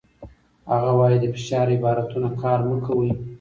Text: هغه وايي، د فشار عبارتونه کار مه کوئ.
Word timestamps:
هغه 0.71 0.91
وايي، 0.99 1.17
د 1.21 1.25
فشار 1.35 1.67
عبارتونه 1.77 2.29
کار 2.41 2.59
مه 2.67 2.77
کوئ. 2.85 3.09